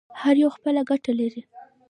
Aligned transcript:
هر 0.21 0.35
یو 0.43 0.49
خپله 0.55 0.81
ګټه 0.91 1.11
لري. 1.19 1.41